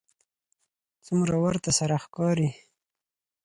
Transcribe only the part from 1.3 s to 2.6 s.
ورته سره ښکاري